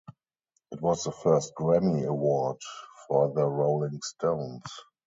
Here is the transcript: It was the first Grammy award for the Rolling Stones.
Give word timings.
It 0.71 0.81
was 0.81 1.03
the 1.03 1.11
first 1.11 1.53
Grammy 1.53 2.07
award 2.07 2.57
for 3.07 3.31
the 3.35 3.45
Rolling 3.45 3.99
Stones. 4.01 4.63